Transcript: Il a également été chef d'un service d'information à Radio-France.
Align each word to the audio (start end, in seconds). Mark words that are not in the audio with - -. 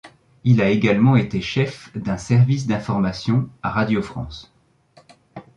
Il 0.45 0.63
a 0.63 0.71
également 0.71 1.15
été 1.15 1.41
chef 1.41 1.91
d'un 1.95 2.17
service 2.17 2.65
d'information 2.65 3.47
à 3.61 3.69
Radio-France. 3.69 4.51